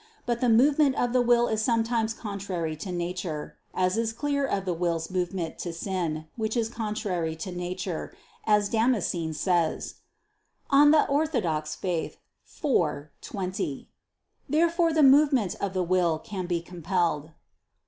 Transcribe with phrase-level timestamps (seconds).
[0.25, 4.65] But the movement of the will is sometimes contrary to nature; as is clear of
[4.65, 8.11] the will's movement to sin, which is contrary to nature,
[8.43, 9.97] as Damascene says
[10.71, 11.35] (De Fide Orth.
[11.85, 12.17] iv,
[13.21, 13.89] 20).
[14.49, 17.33] Therefore the movement of the will can be compelled.